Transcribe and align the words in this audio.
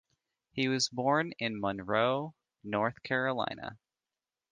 He 0.51 0.67
was 0.67 0.89
born 0.89 1.31
in 1.37 1.61
Monroe, 1.61 2.33
North 2.63 3.03
Carolina. 3.03 3.77